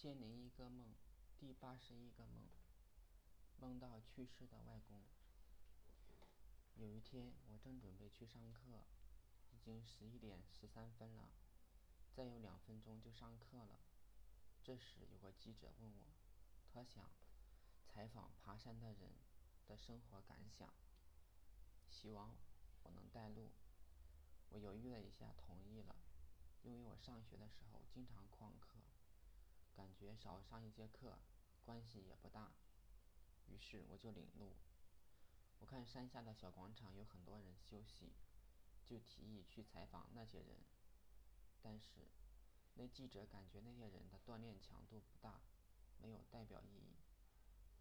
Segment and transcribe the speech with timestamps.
[0.00, 0.94] 仙灵一个梦，
[1.38, 2.48] 第八十一个梦，
[3.58, 5.02] 梦到去世的外公。
[6.74, 8.86] 有一天，我正准备去上课，
[9.52, 11.28] 已经十一点十三分了，
[12.16, 13.78] 再有两分钟就上课了。
[14.64, 16.14] 这时，有个记者问我，
[16.72, 17.10] 他想
[17.86, 19.12] 采访爬山的人
[19.66, 20.72] 的生活感想，
[21.90, 22.34] 希望
[22.84, 23.50] 我能带路。
[24.48, 25.94] 我犹豫了一下，同意了，
[26.62, 28.80] 因为我上学的时候经常旷课。
[29.74, 31.18] 感觉少上一节课，
[31.64, 32.52] 关系也不大，
[33.46, 34.56] 于是我就领路。
[35.58, 38.12] 我看山下的小广场有很多人休息，
[38.86, 40.58] 就提议去采访那些人。
[41.62, 42.08] 但是，
[42.74, 45.42] 那记者感觉那些人的锻炼强度不大，
[45.98, 46.96] 没有代表意义。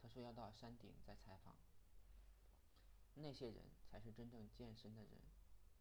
[0.01, 1.55] 他说要到山顶再采访。
[3.15, 5.21] 那些人才是真正健身的人。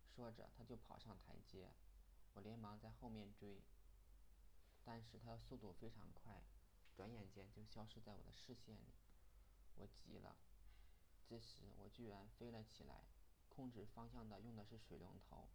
[0.07, 1.73] 说着，他就跑上台阶，
[2.35, 3.63] 我连忙在后面追。
[4.89, 6.43] 但是它的速度非常快，
[6.97, 8.95] 转眼间就消失在我的视线里。
[9.75, 10.35] 我急了，
[11.27, 13.05] 这时我居然飞了起来，
[13.51, 15.51] 控制方向的用的是水龙头，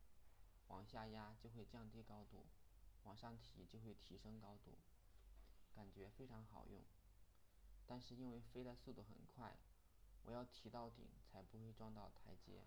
[0.67, 2.45] 往下压就会降低高度，
[3.05, 4.77] 往上提就会提升高度，
[5.73, 6.83] 感觉非常好用。
[7.87, 9.57] 但是因为飞的速度很快，
[10.25, 12.61] 我要提到顶才不会撞到台阶。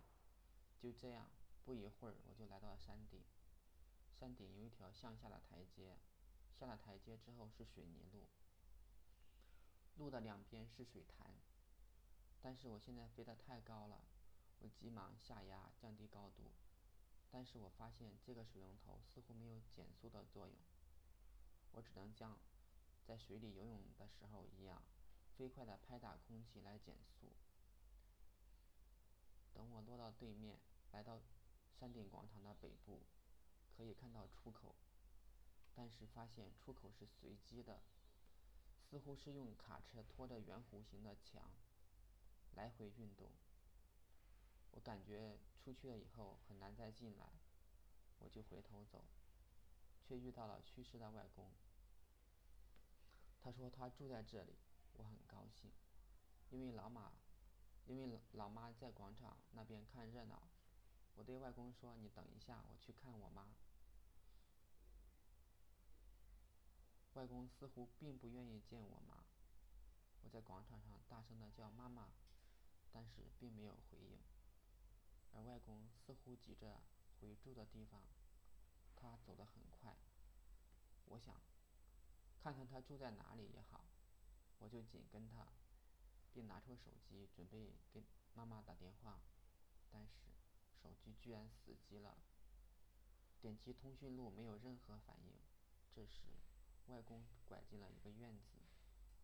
[0.77, 1.29] 就这样，
[1.63, 3.23] 不一会儿我就来到了山顶。
[4.19, 5.95] 山顶有一条向下的台阶。
[6.59, 8.25] 下了台阶之后是水泥路，
[9.97, 11.35] 路的两边是水潭。
[12.41, 14.01] 但是我现在飞得太高了，
[14.59, 16.51] 我急忙下压降低高度，
[17.29, 20.55] 但是我发现这个水龙头似乎没有减速的作用，
[21.73, 22.39] 我只能像
[23.05, 24.81] 在水里游泳的时候一样，
[25.37, 27.31] 飞快地拍打空气来减速。
[29.53, 30.57] 等我落到对面，
[30.91, 31.19] 来到
[31.79, 33.03] 山顶广场的北部，
[33.75, 34.75] 可以看到出口。
[35.79, 37.79] 但是发现出口是随机的，
[38.81, 41.51] 似乎是用卡车拖着圆弧形的墙
[42.55, 43.29] 来回运动。
[44.71, 47.29] 我感觉出去了以后很难再进来，
[48.17, 49.05] 我就回头走，
[50.01, 51.51] 却遇到了去世的外公。
[53.39, 54.55] 他说他住在这里，
[54.93, 55.71] 我很高兴，
[56.49, 57.11] 因为老马，
[57.85, 60.49] 因为老妈在广场那边看热闹。
[61.13, 63.53] 我对外公说：“你等一下，我去看我妈。”
[67.17, 69.23] 外公似乎并不愿意见我妈。
[70.21, 72.09] 我在广场上大声的叫妈妈，
[72.91, 74.19] 但是并没有回应。
[75.33, 76.79] 而外公似乎急着
[77.19, 78.03] 回住的地方，
[78.95, 79.97] 他走得很快。
[81.05, 81.41] 我想，
[82.39, 83.85] 看看他住在哪里也好，
[84.59, 85.47] 我就紧跟他，
[86.35, 88.03] 并拿出手机准备给
[88.35, 89.19] 妈妈打电话，
[89.89, 90.11] 但是
[90.83, 92.15] 手机居然死机了。
[93.41, 95.33] 点击通讯录没有任何反应。
[95.95, 96.21] 这时。
[96.87, 98.59] 外公拐进了一个院子，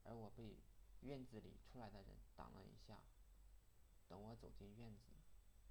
[0.04, 0.58] 而我被
[1.02, 3.00] 院子里出来的人挡了一下。
[4.08, 5.12] 等我走进院子，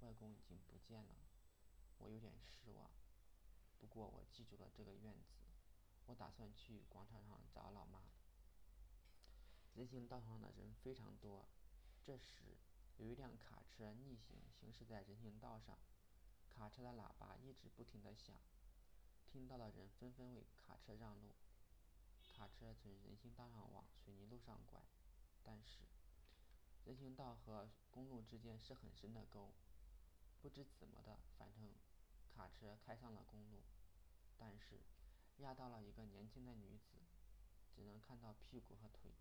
[0.01, 1.15] 外公已经不见了，
[1.99, 2.89] 我有点失望。
[3.79, 5.37] 不过我记住了这个院子，
[6.07, 8.01] 我打算去广场上找老妈。
[9.75, 11.47] 人行道上的人非常多，
[12.03, 12.57] 这时
[12.97, 15.77] 有一辆卡车逆行行驶在人行道上，
[16.49, 18.35] 卡车的喇叭一直不停地响，
[19.31, 21.35] 听到的人纷纷为卡车让路。
[22.35, 24.81] 卡车从人行道上往水泥路上拐，
[25.43, 25.83] 但是
[26.83, 29.53] 人行道和公路之间是很深的沟，
[30.41, 31.69] 不知怎么的，反正
[32.33, 33.61] 卡车开上了公路，
[34.37, 34.81] 但是
[35.37, 36.97] 压到了一个年轻的女子，
[37.71, 39.13] 只能看到屁股和腿，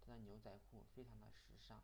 [0.00, 1.82] 她的牛仔裤非常的时尚。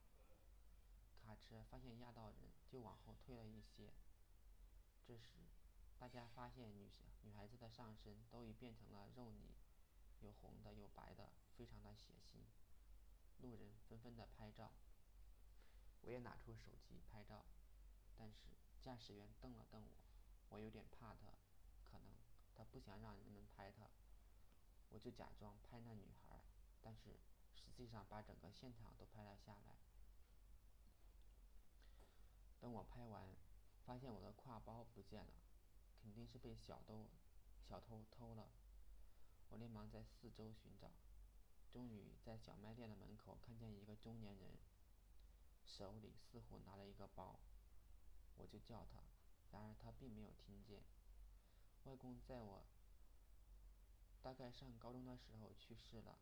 [1.18, 3.94] 卡车发现压到人，就往后退了一些。
[5.02, 5.48] 这时，
[5.98, 6.90] 大家发现女
[7.22, 9.54] 女孩子的上身都已变成了肉泥。
[10.24, 12.38] 有红的，有白的，非常的血腥。
[13.42, 14.72] 路人纷纷的拍照，
[16.00, 17.44] 我也拿出手机拍照，
[18.16, 18.48] 但是
[18.82, 21.34] 驾驶员瞪了瞪我，我有点怕他，
[21.84, 22.16] 可能
[22.54, 23.90] 他不想让人们拍他，
[24.88, 26.40] 我就假装拍那女孩，
[26.80, 27.20] 但是
[27.54, 29.76] 实际上把整个现场都拍了下来。
[32.60, 33.28] 等我拍完，
[33.84, 35.32] 发现我的挎包不见了，
[36.00, 37.10] 肯定是被小偷
[37.68, 38.48] 小偷偷了。
[39.54, 40.90] 我连忙在四周寻找，
[41.70, 44.58] 终于在小卖店的门口看见一个中年人，
[45.64, 47.38] 手里似乎拿了一个包，
[48.36, 48.98] 我就叫他，
[49.52, 50.82] 然而他并没有听见。
[51.84, 52.64] 外公在我
[54.20, 56.18] 大概上高中的时候去世了，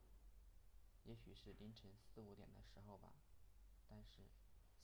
[1.05, 3.15] 也许是凌晨四五点的时候吧。
[3.89, 4.29] 但是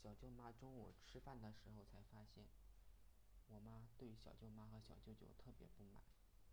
[0.02, 2.46] 小舅妈中午吃饭的时候才发现，
[3.48, 6.02] 我妈对小舅妈和小舅舅特别不满，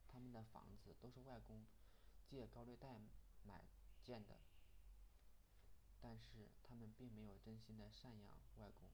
[0.09, 1.65] 他们的房子都是外公。
[2.30, 3.00] 借高利贷
[3.44, 3.66] 买
[4.04, 4.38] 建的。
[6.01, 8.88] 但是他们并没有真心的赡养外公。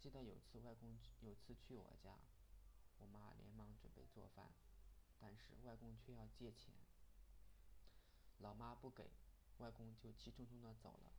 [0.00, 2.18] 记得有次外公有次去我家，
[2.98, 4.52] 我妈连忙准备做饭，
[5.18, 6.74] 但是外公却要借钱。
[8.38, 9.10] 老妈不给，
[9.58, 11.12] 外公就气冲冲的走了。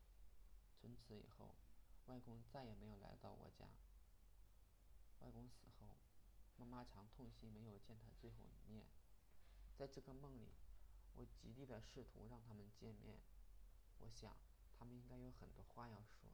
[0.81, 1.55] 从此以后，
[2.07, 3.65] 外公再也没有来到我家。
[5.21, 5.95] 外公死后，
[6.57, 8.85] 妈妈常痛心没有见他最后一面。
[9.75, 10.51] 在这个梦里，
[11.15, 13.19] 我极力的试图让他们见面。
[13.99, 14.35] 我想，
[14.77, 16.29] 他们应该有很多话要说，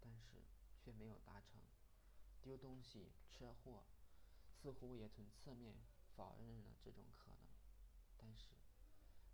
[0.00, 0.42] 但是
[0.78, 1.60] 却没有达成。
[2.42, 3.84] 丢东西、车祸，
[4.50, 5.76] 似乎也从侧面
[6.16, 7.48] 否认了这种可能。
[8.16, 8.46] 但是。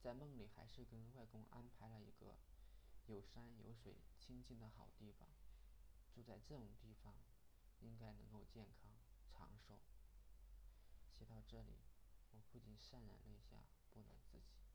[0.00, 2.36] 在梦里，还是跟外公安排了一个
[3.06, 5.28] 有山有水、清静的好地方。
[6.14, 7.16] 住在这种地方，
[7.80, 8.92] 应该能够健康
[9.26, 9.80] 长寿。
[11.10, 11.80] 写到这里，
[12.30, 13.66] 我不禁潸然泪下，
[14.02, 14.67] 不能自己。